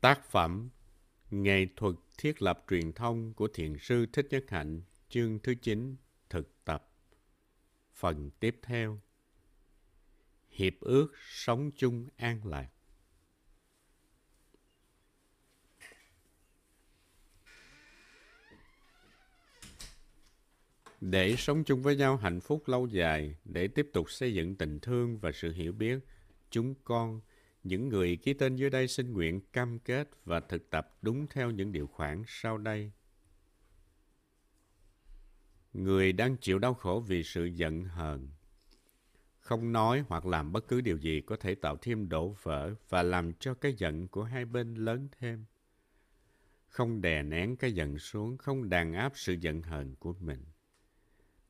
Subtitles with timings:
[0.00, 0.70] Tác phẩm
[1.30, 5.96] Nghệ thuật thiết lập truyền thông của Thiền sư Thích Nhất Hạnh, chương thứ 9,
[6.30, 6.90] thực tập.
[7.92, 9.00] Phần tiếp theo
[10.50, 12.68] Hiệp ước sống chung an lạc.
[21.00, 24.80] Để sống chung với nhau hạnh phúc lâu dài, để tiếp tục xây dựng tình
[24.80, 25.98] thương và sự hiểu biết,
[26.50, 27.20] chúng con
[27.62, 31.50] những người ký tên dưới đây xin nguyện cam kết và thực tập đúng theo
[31.50, 32.92] những điều khoản sau đây.
[35.72, 38.28] Người đang chịu đau khổ vì sự giận hờn,
[39.48, 43.02] không nói hoặc làm bất cứ điều gì có thể tạo thêm đổ vỡ và
[43.02, 45.44] làm cho cái giận của hai bên lớn thêm.
[46.66, 50.44] Không đè nén cái giận xuống, không đàn áp sự giận hờn của mình.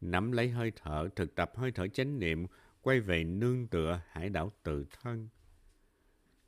[0.01, 2.47] Nắm lấy hơi thở, thực tập hơi thở chánh niệm,
[2.83, 5.29] quay về nương tựa hải đảo tự thân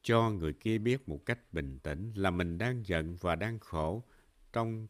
[0.02, 4.04] cho người kia biết một cách bình tĩnh là mình đang giận và đang khổ
[4.52, 4.86] trong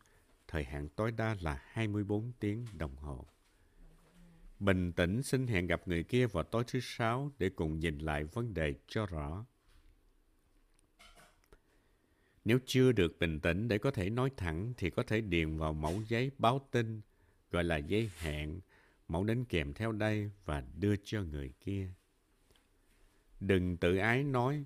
[0.48, 3.27] thời hạn tối đa là 24 tiếng đồng hồ.
[4.61, 8.25] Bình tĩnh xin hẹn gặp người kia vào tối thứ sáu để cùng nhìn lại
[8.25, 9.44] vấn đề cho rõ.
[12.44, 15.72] Nếu chưa được bình tĩnh để có thể nói thẳng thì có thể điền vào
[15.72, 17.00] mẫu giấy báo tin
[17.50, 18.61] gọi là giấy hẹn,
[19.08, 21.88] mẫu đến kèm theo đây và đưa cho người kia.
[23.41, 24.64] Đừng tự ái nói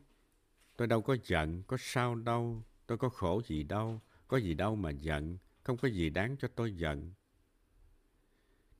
[0.76, 4.76] Tôi đâu có giận, có sao đâu, tôi có khổ gì đâu, có gì đâu
[4.76, 7.12] mà giận, không có gì đáng cho tôi giận.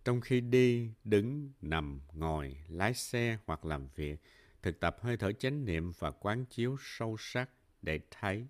[0.05, 4.21] Trong khi đi, đứng, nằm, ngồi, lái xe hoặc làm việc,
[4.63, 7.51] thực tập hơi thở chánh niệm và quán chiếu sâu sắc
[7.83, 8.47] để thấy.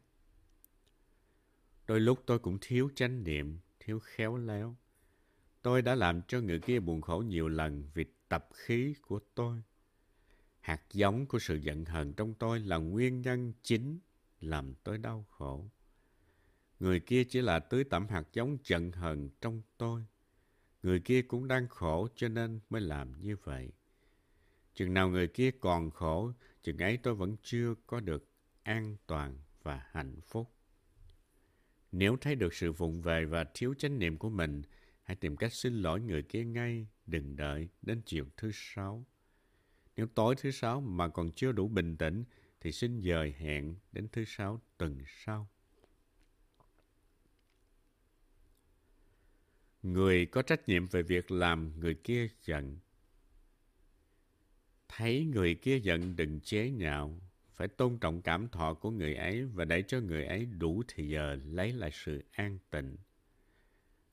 [1.87, 4.77] Đôi lúc tôi cũng thiếu chánh niệm, thiếu khéo léo.
[5.63, 9.63] Tôi đã làm cho người kia buồn khổ nhiều lần vì tập khí của tôi.
[10.65, 13.99] Hạt giống của sự giận hờn trong tôi là nguyên nhân chính
[14.41, 15.71] làm tôi đau khổ.
[16.81, 20.05] Người kia chỉ là tưới tẩm hạt giống giận hờn trong tôi.
[20.83, 23.73] Người kia cũng đang khổ cho nên mới làm như vậy.
[24.75, 26.33] Chừng nào người kia còn khổ,
[26.63, 28.29] chừng ấy tôi vẫn chưa có được
[28.63, 30.51] an toàn và hạnh phúc.
[31.93, 34.63] Nếu thấy được sự vụng về và thiếu chánh niệm của mình,
[35.03, 39.05] hãy tìm cách xin lỗi người kia ngay, đừng đợi đến chiều thứ sáu.
[39.97, 42.25] Nếu tối thứ sáu mà còn chưa đủ bình tĩnh
[42.61, 45.49] thì xin dời hẹn đến thứ sáu tuần sau.
[49.83, 52.79] Người có trách nhiệm về việc làm người kia giận.
[54.89, 57.21] Thấy người kia giận đừng chế nhạo,
[57.53, 61.09] phải tôn trọng cảm thọ của người ấy và để cho người ấy đủ thì
[61.09, 62.97] giờ lấy lại sự an tịnh.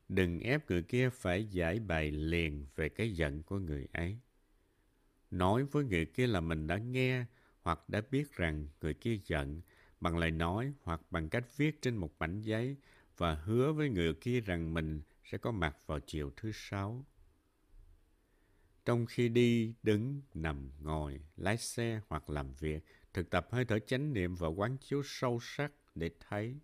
[0.09, 4.17] Đừng ép người kia phải giải bày liền về cái giận của người ấy
[5.31, 7.25] nói với người kia là mình đã nghe
[7.61, 9.61] hoặc đã biết rằng người kia giận
[10.01, 12.75] bằng lời nói hoặc bằng cách viết trên một mảnh giấy
[13.17, 17.05] và hứa với người kia rằng mình sẽ có mặt vào chiều thứ sáu.
[18.85, 23.79] Trong khi đi, đứng, nằm, ngồi, lái xe hoặc làm việc, thực tập hơi thở
[23.79, 26.59] chánh niệm và quán chiếu sâu sắc để thấy.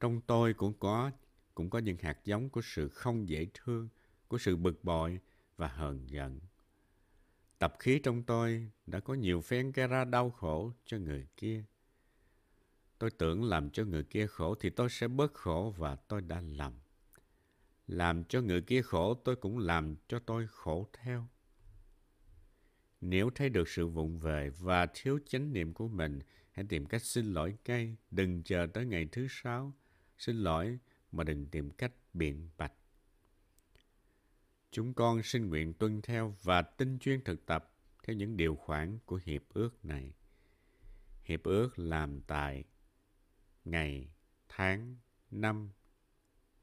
[0.00, 1.10] Trong tôi cũng có
[1.54, 3.88] cũng có những hạt giống của sự không dễ thương,
[4.28, 5.20] của sự bực bội
[5.56, 6.40] và hờn giận.
[7.62, 11.64] Tập khí trong tôi đã có nhiều phen gây ra đau khổ cho người kia.
[12.98, 16.40] Tôi tưởng làm cho người kia khổ thì tôi sẽ bớt khổ và tôi đã
[16.40, 16.72] làm.
[17.86, 21.28] Làm cho người kia khổ tôi cũng làm cho tôi khổ theo.
[23.00, 26.18] Nếu thấy được sự vụng về và thiếu chánh niệm của mình,
[26.52, 29.72] hãy tìm cách xin lỗi ngay, đừng chờ tới ngày thứ sáu.
[30.18, 30.78] Xin lỗi
[31.12, 32.72] mà đừng tìm cách biện bạch.
[34.72, 38.98] Chúng con xin nguyện tuân theo và tinh chuyên thực tập theo những điều khoản
[39.06, 40.14] của hiệp ước này.
[41.24, 42.64] Hiệp ước làm tại
[43.64, 44.12] ngày,
[44.48, 44.96] tháng,
[45.30, 45.70] năm,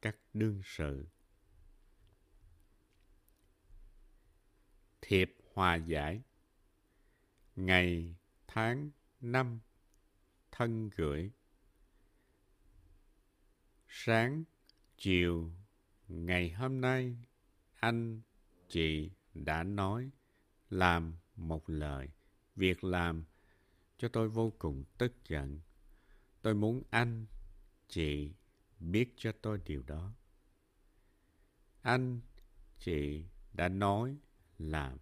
[0.02, 1.08] các đương sự.
[5.02, 6.22] Thiệp hòa giải
[7.56, 8.16] Ngày,
[8.48, 9.60] tháng, năm,
[10.52, 11.32] thân gửi
[13.88, 14.44] Sáng,
[14.98, 15.52] chiều,
[16.08, 17.18] ngày hôm nay
[17.80, 18.22] anh,
[18.68, 20.12] chị đã nói,
[20.70, 22.10] làm một lời.
[22.56, 23.26] Việc làm
[23.98, 25.60] cho tôi vô cùng tức giận.
[26.42, 27.26] Tôi muốn anh,
[27.88, 28.34] chị
[28.80, 30.14] biết cho tôi điều đó.
[31.82, 32.22] Anh,
[32.80, 34.18] chị đã nói,
[34.58, 34.98] làm.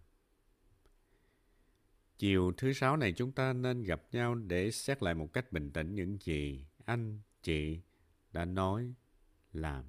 [2.18, 5.72] Chiều thứ sáu này chúng ta nên gặp nhau để xét lại một cách bình
[5.72, 7.82] tĩnh những gì anh, chị
[8.32, 8.94] đã nói,
[9.54, 9.86] làm.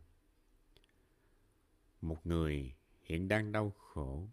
[2.01, 2.75] Một người
[3.09, 4.29] hiện đang đau khổ.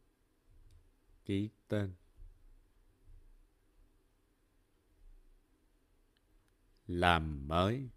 [1.25, 1.93] Ký tên
[6.87, 7.89] Làm mới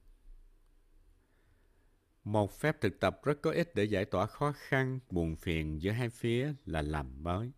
[2.24, 5.90] Một phép thực tập rất có ích để giải tỏa khó khăn, buồn phiền giữa
[5.90, 7.52] hai phía là làm mới.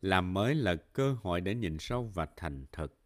[0.00, 2.98] Làm mới là cơ hội để nhìn sâu và thành thực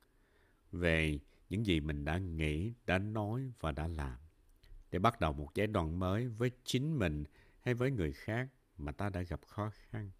[0.72, 1.18] về
[1.48, 4.18] những gì mình đã nghĩ, đã nói và đã làm.
[4.90, 7.24] Để bắt đầu một giai đoạn mới với chính mình
[7.60, 10.10] hay với người khác mà ta đã gặp khó khăn.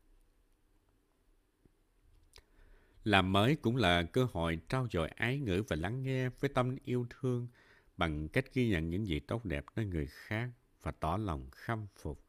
[3.04, 6.76] Làm mới cũng là cơ hội trao dồi ái ngữ và lắng nghe với tâm
[6.84, 7.48] yêu thương
[7.96, 10.50] bằng cách ghi nhận những gì tốt đẹp nơi người khác
[10.82, 12.24] và tỏ lòng khâm phục.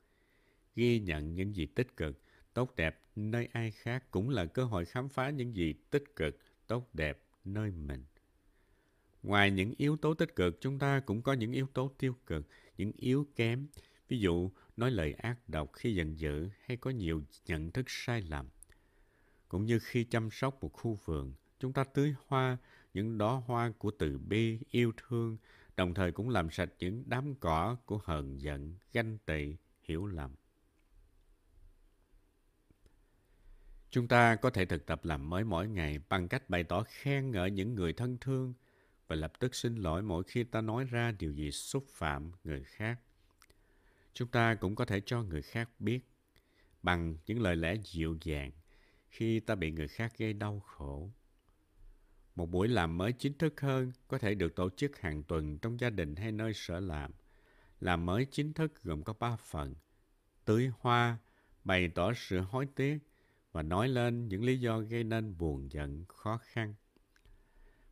[0.76, 2.22] Ghi nhận những gì tích cực,
[2.54, 6.38] tốt đẹp nơi ai khác cũng là cơ hội khám phá những gì tích cực,
[6.68, 8.06] tốt đẹp nơi mình.
[9.24, 12.48] Ngoài những yếu tố tích cực, chúng ta cũng có những yếu tố tiêu cực,
[12.78, 13.68] những yếu kém.
[14.08, 18.22] Ví dụ, nói lời ác độc khi giận dữ hay có nhiều nhận thức sai
[18.22, 18.48] lầm.
[19.48, 22.58] Cũng như khi chăm sóc một khu vườn, chúng ta tưới hoa,
[22.94, 25.38] những đóa hoa của từ bi, yêu thương,
[25.78, 30.32] đồng thời cũng làm sạch những đám cỏ của hờn giận, ganh tị, hiểu lầm.
[33.90, 37.32] Chúng ta có thể thực tập làm mới mỗi ngày bằng cách bày tỏ khen
[37.32, 38.54] ngợi những người thân thương
[39.08, 42.64] và lập tức xin lỗi mỗi khi ta nói ra điều gì xúc phạm người
[42.64, 43.00] khác.
[44.18, 46.00] Chúng ta cũng có thể cho người khác biết
[46.84, 48.52] bằng những lời lẽ dịu dàng
[49.10, 51.10] khi ta bị người khác gây đau khổ.
[52.36, 55.80] Một buổi làm mới chính thức hơn có thể được tổ chức hàng tuần trong
[55.80, 57.12] gia đình hay nơi sở làm.
[57.80, 59.76] Làm mới chính thức gồm có ba phần.
[60.46, 61.18] Tưới hoa,
[61.64, 62.98] bày tỏ sự hối tiếc
[63.52, 66.76] và nói lên những lý do gây nên buồn giận, khó khăn.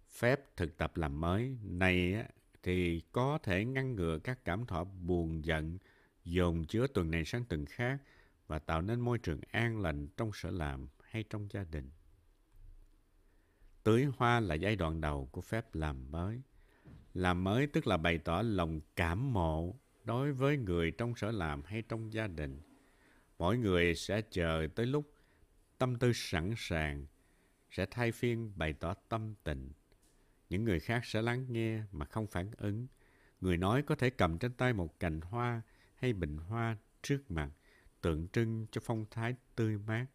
[0.09, 2.25] Phép thực tập làm mới này
[2.63, 5.77] thì có thể ngăn ngừa các cảm thọ buồn giận
[6.25, 8.01] dồn chứa tuần này sang tuần khác
[8.47, 11.89] và tạo nên môi trường an lành trong sở làm hay trong gia đình.
[13.83, 16.41] Tưới hoa là giai đoạn đầu của phép làm mới.
[17.13, 21.63] Làm mới tức là bày tỏ lòng cảm mộ đối với người trong sở làm
[21.63, 22.61] hay trong gia đình.
[23.37, 25.13] Mỗi người sẽ chờ tới lúc
[25.77, 27.05] tâm tư sẵn sàng,
[27.71, 29.71] sẽ thay phiên bày tỏ tâm tình.
[30.49, 32.87] Những người khác sẽ lắng nghe mà không phản ứng.
[33.41, 35.61] Người nói có thể cầm trên tay một cành hoa
[35.95, 37.49] hay bình hoa trước mặt,
[38.01, 40.05] tượng trưng cho phong thái tươi mát.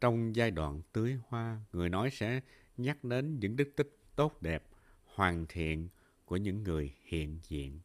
[0.00, 2.40] Trong giai đoạn tưới hoa, người nói sẽ
[2.76, 4.64] nhắc đến những đức tích tốt đẹp,
[5.04, 5.88] hoàn thiện
[6.24, 7.80] của những người hiện diện.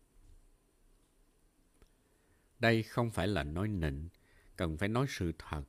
[2.59, 4.09] Đây không phải là nói nịnh,
[4.55, 5.63] cần phải nói sự thật.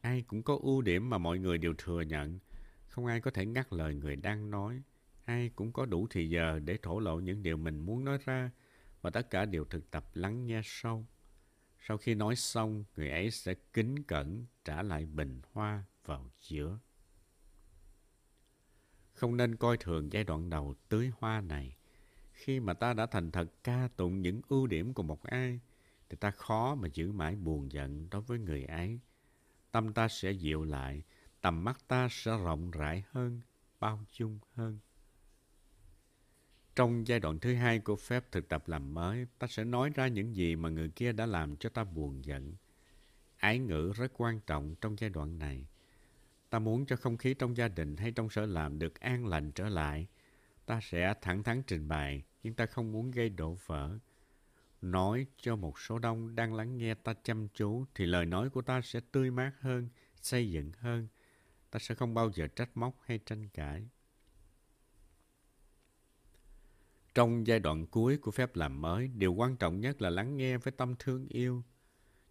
[0.00, 2.38] Ai cũng có ưu điểm mà mọi người đều thừa nhận.
[2.88, 4.82] Không ai có thể ngắt lời người đang nói.
[5.24, 8.50] Ai cũng có đủ thì giờ để thổ lộ những điều mình muốn nói ra
[9.02, 11.06] và tất cả đều thực tập lắng nghe sâu.
[11.80, 16.78] Sau khi nói xong, người ấy sẽ kính cẩn trả lại bình hoa vào giữa.
[19.12, 21.76] Không nên coi thường giai đoạn đầu tưới hoa này.
[22.32, 25.60] Khi mà ta đã thành thật ca tụng những ưu điểm của một ai,
[26.08, 29.00] thì ta khó mà giữ mãi buồn giận đối với người ấy.
[29.70, 31.02] Tâm ta sẽ dịu lại,
[31.40, 33.40] tầm mắt ta sẽ rộng rãi hơn,
[33.80, 34.78] bao dung hơn.
[36.76, 40.08] Trong giai đoạn thứ hai của phép thực tập làm mới, ta sẽ nói ra
[40.08, 42.54] những gì mà người kia đã làm cho ta buồn giận.
[43.36, 45.66] Ái ngữ rất quan trọng trong giai đoạn này.
[46.50, 49.52] Ta muốn cho không khí trong gia đình hay trong sở làm được an lành
[49.52, 50.06] trở lại.
[50.66, 53.98] Ta sẽ thẳng thắn trình bày, nhưng ta không muốn gây đổ vỡ.
[54.82, 58.62] Nói cho một số đông đang lắng nghe ta chăm chú thì lời nói của
[58.62, 59.88] ta sẽ tươi mát hơn,
[60.22, 61.08] xây dựng hơn.
[61.70, 63.88] Ta sẽ không bao giờ trách móc hay tranh cãi.
[67.14, 70.58] Trong giai đoạn cuối của phép làm mới, điều quan trọng nhất là lắng nghe
[70.58, 71.62] với tâm thương yêu.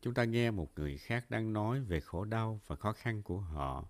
[0.01, 3.39] Chúng ta nghe một người khác đang nói về khổ đau và khó khăn của
[3.39, 3.89] họ.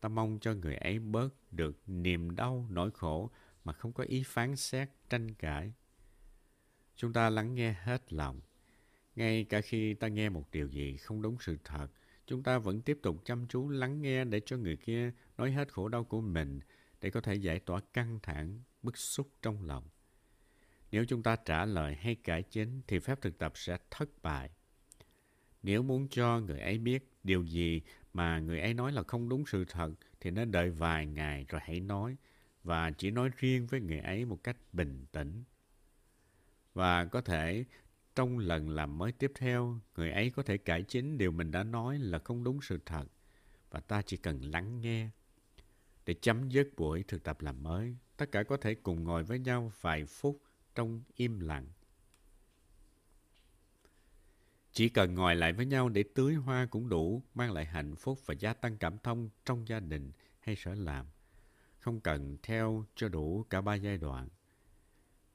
[0.00, 3.30] Ta mong cho người ấy bớt được niềm đau, nỗi khổ
[3.64, 5.72] mà không có ý phán xét, tranh cãi.
[6.96, 8.40] Chúng ta lắng nghe hết lòng.
[9.16, 11.88] Ngay cả khi ta nghe một điều gì không đúng sự thật,
[12.26, 15.72] chúng ta vẫn tiếp tục chăm chú lắng nghe để cho người kia nói hết
[15.72, 16.60] khổ đau của mình
[17.00, 19.84] để có thể giải tỏa căng thẳng, bức xúc trong lòng.
[20.96, 24.50] Nếu chúng ta trả lời hay cải chính thì phép thực tập sẽ thất bại.
[25.62, 29.46] Nếu muốn cho người ấy biết điều gì mà người ấy nói là không đúng
[29.46, 32.16] sự thật thì nên đợi vài ngày rồi hãy nói
[32.64, 35.44] và chỉ nói riêng với người ấy một cách bình tĩnh.
[36.74, 37.64] Và có thể
[38.14, 41.62] trong lần làm mới tiếp theo, người ấy có thể cải chính điều mình đã
[41.62, 43.04] nói là không đúng sự thật
[43.70, 45.10] và ta chỉ cần lắng nghe.
[46.06, 49.38] Để chấm dứt buổi thực tập làm mới, tất cả có thể cùng ngồi với
[49.38, 50.45] nhau vài phút
[50.76, 51.66] trong im lặng.
[54.72, 58.20] Chỉ cần ngồi lại với nhau để tưới hoa cũng đủ, mang lại hạnh phúc
[58.26, 61.06] và gia tăng cảm thông trong gia đình hay sở làm.
[61.78, 64.28] Không cần theo cho đủ cả ba giai đoạn.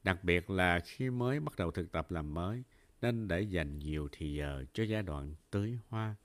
[0.03, 2.63] Đặc biệt là khi mới bắt đầu thực tập làm mới,
[3.01, 6.15] nên để dành nhiều thì giờ cho giai đoạn tưới hoa.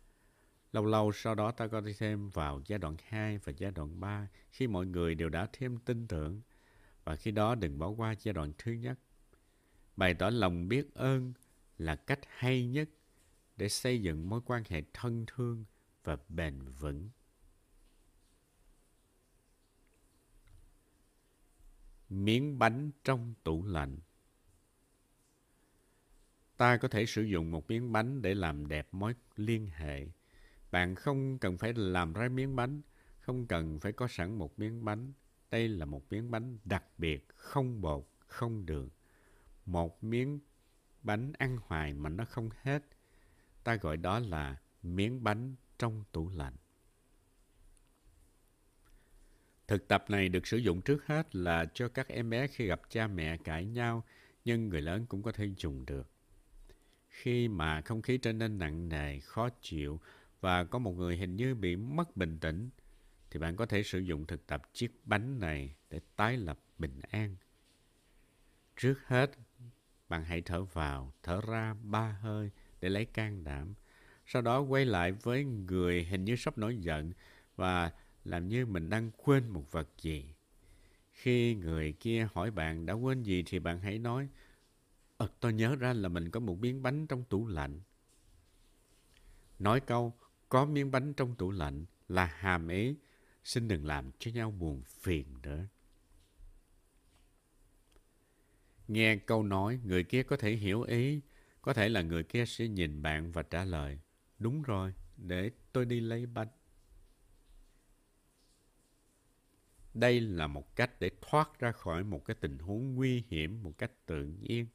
[0.72, 4.00] Lâu lâu sau đó ta có thể thêm vào giai đoạn 2 và giai đoạn
[4.00, 6.40] 3 khi mọi người đều đã thêm tin tưởng.
[7.04, 8.98] Và khi đó đừng bỏ qua giai đoạn thứ nhất.
[9.96, 11.32] Bày tỏ lòng biết ơn
[11.78, 12.88] là cách hay nhất
[13.56, 15.64] để xây dựng mối quan hệ thân thương
[16.04, 17.10] và bền vững.
[22.08, 23.98] Miếng bánh trong tủ lạnh
[26.56, 30.06] Ta có thể sử dụng một miếng bánh để làm đẹp mối liên hệ.
[30.70, 32.82] Bạn không cần phải làm ra miếng bánh,
[33.20, 35.12] không cần phải có sẵn một miếng bánh.
[35.50, 38.88] Đây là một miếng bánh đặc biệt, không bột, không đường.
[39.66, 40.40] Một miếng
[41.02, 42.82] bánh ăn hoài mà nó không hết.
[43.64, 46.56] Ta gọi đó là miếng bánh trong tủ lạnh.
[49.68, 52.80] Thực tập này được sử dụng trước hết là cho các em bé khi gặp
[52.88, 54.04] cha mẹ cãi nhau,
[54.44, 56.10] nhưng người lớn cũng có thể dùng được.
[57.08, 60.00] Khi mà không khí trở nên nặng nề, khó chịu
[60.40, 62.70] và có một người hình như bị mất bình tĩnh,
[63.30, 67.00] thì bạn có thể sử dụng thực tập chiếc bánh này để tái lập bình
[67.10, 67.36] an.
[68.76, 69.30] Trước hết,
[70.08, 73.74] bạn hãy thở vào, thở ra ba hơi để lấy can đảm.
[74.26, 77.12] Sau đó quay lại với người hình như sắp nổi giận
[77.56, 77.92] và
[78.24, 80.34] làm như mình đang quên một vật gì.
[81.12, 84.28] Khi người kia hỏi bạn đã quên gì thì bạn hãy nói
[85.16, 87.80] Ờ, tôi nhớ ra là mình có một miếng bánh trong tủ lạnh.
[89.58, 90.14] Nói câu
[90.48, 92.94] có miếng bánh trong tủ lạnh là hàm ý
[93.44, 95.66] xin đừng làm cho nhau buồn phiền nữa.
[98.88, 101.20] Nghe câu nói, người kia có thể hiểu ý,
[101.62, 103.98] có thể là người kia sẽ nhìn bạn và trả lời,
[104.38, 106.48] đúng rồi, để tôi đi lấy bánh.
[109.94, 113.78] Đây là một cách để thoát ra khỏi một cái tình huống nguy hiểm một
[113.78, 114.66] cách tự nhiên.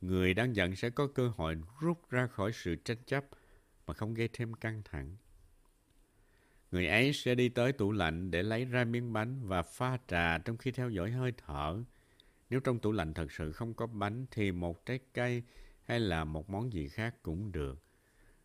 [0.00, 3.24] Người đang giận sẽ có cơ hội rút ra khỏi sự tranh chấp
[3.86, 5.16] mà không gây thêm căng thẳng.
[6.70, 10.38] Người ấy sẽ đi tới tủ lạnh để lấy ra miếng bánh và pha trà
[10.38, 11.82] trong khi theo dõi hơi thở.
[12.52, 15.42] Nếu trong tủ lạnh thật sự không có bánh thì một trái cây
[15.84, 17.82] hay là một món gì khác cũng được.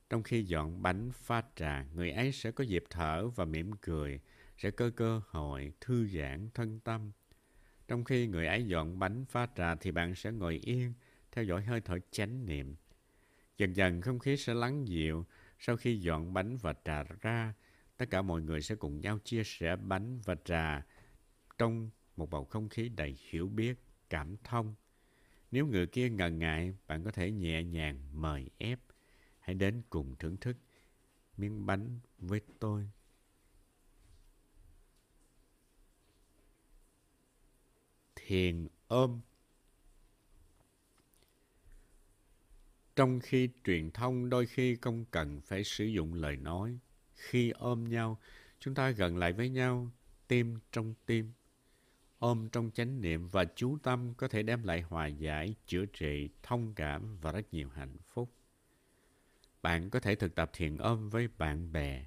[0.10, 4.20] Trong khi dọn bánh pha trà, người ấy sẽ có dịp thở và mỉm cười,
[4.58, 7.12] sẽ có cơ hội thư giãn thân tâm.
[7.88, 10.94] Trong khi người ấy dọn bánh pha trà thì bạn sẽ ngồi yên,
[11.32, 12.76] theo dõi hơi thở chánh niệm.
[13.58, 15.26] Dần dần không khí sẽ lắng dịu.
[15.60, 17.54] Sau khi dọn bánh và trà ra,
[17.98, 20.86] tất cả mọi người sẽ cùng nhau chia sẻ bánh và trà
[21.58, 24.76] trong một bầu không khí đầy hiểu biết, cảm thông.
[25.52, 28.80] Nếu người kia ngần ngại, bạn có thể nhẹ nhàng mời ép.
[29.40, 30.58] Hãy đến cùng thưởng thức
[31.38, 32.90] miếng bánh với tôi.
[38.16, 39.22] Thiền ôm
[42.96, 46.80] Trong khi truyền thông đôi khi không cần phải sử dụng lời nói,
[47.16, 48.20] khi ôm nhau,
[48.60, 49.92] chúng ta gần lại với nhau,
[50.28, 51.32] tim trong tim.
[52.20, 56.30] Ôm trong chánh niệm và chú tâm có thể đem lại hòa giải, chữa trị,
[56.44, 58.32] thông cảm và rất nhiều hạnh phúc.
[59.62, 62.06] Bạn có thể thực tập thiền ôm với bạn bè,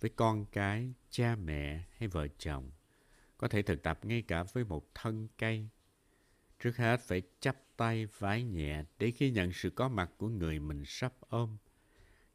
[0.00, 2.70] với con cái, cha mẹ hay vợ chồng.
[3.38, 5.68] Có thể thực tập ngay cả với một thân cây.
[6.58, 10.58] Trước hết phải chắp tay vái nhẹ để khi nhận sự có mặt của người
[10.58, 11.56] mình sắp ôm.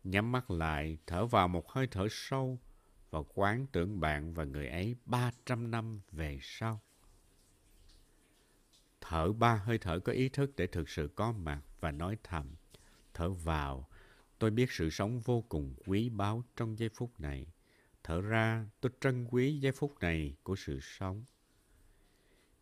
[0.04, 2.60] Nhắm mắt lại, thở vào một hơi thở sâu
[3.10, 6.82] và quán tưởng bạn và người ấy 300 năm về sau.
[9.10, 12.56] Thở ba hơi thở có ý thức để thực sự có mặt và nói thầm.
[13.14, 13.90] Thở vào,
[14.40, 17.48] tôi biết sự sống vô cùng quý báu trong giây phút này.
[18.04, 21.24] Thở ra, tôi trân quý giây phút này của sự sống.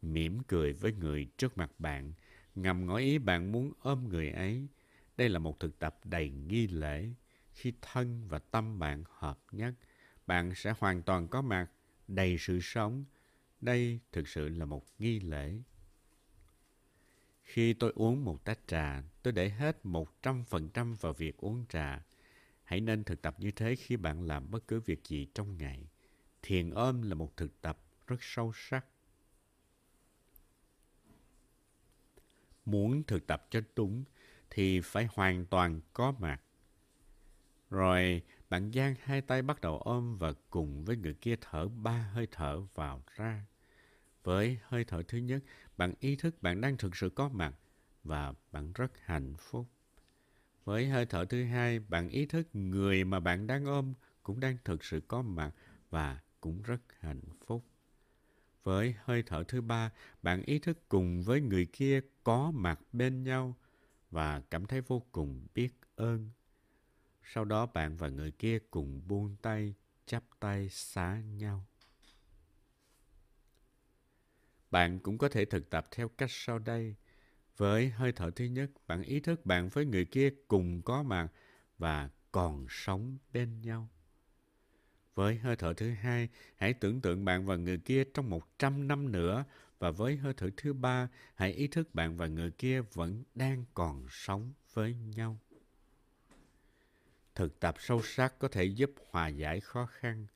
[0.02, 2.14] Mỉm cười với người trước mặt bạn
[2.56, 4.68] ngầm ngỏ ý bạn muốn ôm người ấy.
[5.18, 7.10] Đây là một thực tập đầy nghi lễ.
[7.54, 9.74] Khi thân và tâm bạn hợp nhất,
[10.28, 11.68] bạn sẽ hoàn toàn có mặt,
[12.08, 13.06] đầy sự sống.
[13.62, 15.62] Đây thực sự là một nghi lễ.
[17.54, 21.38] Khi tôi uống một tách trà, tôi để hết một trăm phần trăm vào việc
[21.38, 22.06] uống trà.
[22.64, 25.88] Hãy nên thực tập như thế khi bạn làm bất cứ việc gì trong ngày.
[26.42, 28.86] Thiền ôm là một thực tập rất sâu sắc.
[32.66, 34.04] muốn thực tập cho đúng
[34.50, 36.42] thì phải hoàn toàn có mặt.
[37.70, 42.10] Rồi bạn giang hai tay bắt đầu ôm và cùng với người kia thở ba
[42.14, 43.46] hơi thở vào ra.
[44.24, 45.44] Với hơi thở thứ nhất,
[45.77, 47.56] bạn ý thức bạn đang thực sự có mặt
[48.03, 49.68] và bạn rất hạnh phúc.
[50.65, 54.58] Với hơi thở thứ hai, bạn ý thức người mà bạn đang ôm cũng đang
[54.65, 55.51] thực sự có mặt
[55.89, 57.65] và cũng rất hạnh phúc.
[58.63, 63.24] Với hơi thở thứ ba, bạn ý thức cùng với người kia có mặt bên
[63.24, 63.56] nhau
[64.12, 66.30] và cảm thấy vô cùng biết ơn.
[67.24, 69.74] Sau đó bạn và người kia cùng buông tay,
[70.06, 71.65] chắp tay xá nhau.
[74.74, 76.96] Bạn cũng có thể thực tập theo cách sau đây.
[77.58, 81.27] Với hơi thở thứ nhất, bạn ý thức bạn với người kia cùng có mặt
[81.77, 83.89] và còn sống bên nhau.
[85.15, 88.88] Với hơi thở thứ hai, hãy tưởng tượng bạn và người kia trong một trăm
[88.88, 89.46] năm nữa
[89.80, 93.65] và với hơi thở thứ ba, hãy ý thức bạn và người kia vẫn đang
[93.74, 95.39] còn sống với nhau.
[97.36, 100.27] Thực tập sâu sắc có thể giúp hòa giải khó khăn.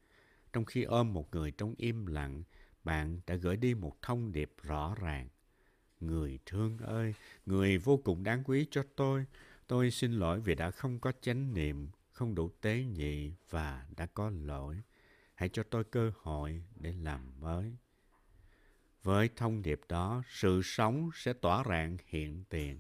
[0.53, 2.44] Trong khi ôm một người trong im lặng,
[2.88, 5.27] bạn đã gửi đi một thông điệp rõ ràng.
[6.00, 7.13] Người thương ơi,
[7.46, 9.25] người vô cùng đáng quý cho tôi.
[9.67, 14.06] Tôi xin lỗi vì đã không có chánh niệm, không đủ tế nhị và đã
[14.06, 14.82] có lỗi.
[15.36, 17.75] Hãy cho tôi cơ hội để làm mới.
[19.03, 22.79] Với thông điệp đó, sự sống sẽ tỏa rạng hiện tiền.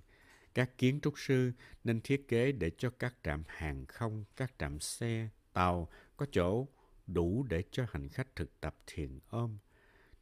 [0.53, 1.51] Các kiến trúc sư
[1.83, 6.67] nên thiết kế để cho các trạm hàng không, các trạm xe, tàu có chỗ
[7.07, 9.57] đủ để cho hành khách thực tập thiền ôm.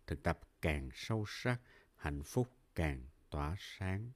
[0.08, 1.62] Thực tập càng sâu sắc,
[1.96, 4.12] hạnh phúc càng tỏa sáng.